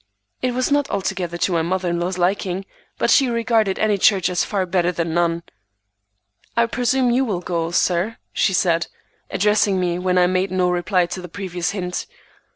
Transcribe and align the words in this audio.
It 0.41 0.55
was 0.55 0.71
not 0.71 0.89
altogether 0.89 1.37
to 1.37 1.51
my 1.51 1.61
mother 1.61 1.91
in 1.91 1.99
law's 1.99 2.17
liking, 2.17 2.65
but 2.97 3.11
she 3.11 3.29
regarded 3.29 3.77
any 3.77 3.99
church 3.99 4.29
as 4.29 4.43
far 4.43 4.65
better 4.65 4.91
than 4.91 5.13
none. 5.13 5.43
"I 6.57 6.65
presume 6.65 7.11
you 7.11 7.23
will 7.23 7.41
go, 7.41 7.69
sir," 7.69 8.17
she 8.33 8.51
said, 8.53 8.87
addressing 9.29 9.79
me 9.79 9.99
when 9.99 10.17
I 10.17 10.25
made 10.25 10.49
no 10.49 10.71
reply 10.71 11.05
to 11.05 11.21
the 11.21 11.29
previous 11.29 11.69
hint. 11.69 12.07